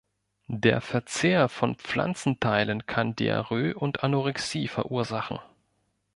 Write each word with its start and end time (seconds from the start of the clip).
Der 0.47 0.81
Verzehr 0.81 1.47
von 1.47 1.75
Pflanzenteilen 1.75 2.87
kann 2.87 3.15
Diarrhoe 3.15 3.75
und 3.75 4.01
Anorexie 4.03 4.67
verursachen. 4.67 5.37